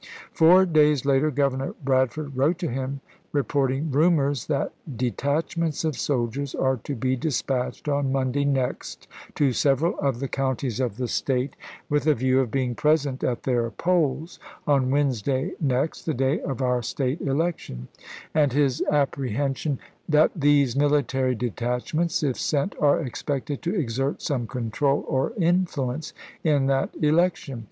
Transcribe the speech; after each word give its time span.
Four 0.33 0.65
days 0.65 1.05
later 1.05 1.29
Governor 1.29 1.75
Bradford 1.85 2.35
wrote 2.35 2.57
to 2.57 2.67
him 2.69 3.01
report 3.31 3.71
ing 3.71 3.91
rumors 3.91 4.47
that" 4.47 4.71
detachments 5.05 5.85
of 5.85 5.95
soldiers 5.95 6.55
are 6.55 6.77
to 6.77 6.95
be 6.95 7.15
dispatched 7.15 7.87
on 7.87 8.11
Monday 8.11 8.43
next 8.43 9.07
to 9.35 9.53
several 9.53 9.99
of 9.99 10.19
the 10.19 10.27
counties 10.27 10.79
of 10.79 10.97
the 10.97 11.07
State 11.07 11.55
with 11.87 12.07
a 12.07 12.15
view 12.15 12.39
of 12.39 12.49
being 12.49 12.73
present 12.73 13.23
at 13.23 13.43
their 13.43 13.69
polls, 13.69 14.39
on 14.65 14.89
Wednesday 14.89 15.51
next, 15.61 16.07
the 16.07 16.15
day 16.15 16.39
of 16.39 16.63
our 16.63 16.81
State 16.81 17.21
election"; 17.21 17.87
and 18.33 18.53
his 18.53 18.81
apprehension" 18.89 19.77
that 20.19 20.31
these 20.35 20.75
military 20.75 21.35
detachments, 21.35 22.23
if 22.23 22.37
sent, 22.39 22.73
are 22.79 22.99
expected 22.99 23.61
to 23.61 23.75
exert 23.75 24.19
some 24.19 24.47
control 24.47 25.05
or 25.07 25.31
influence 25.37 26.11
in 26.43 26.65
that 26.65 26.89
election. 27.03 27.59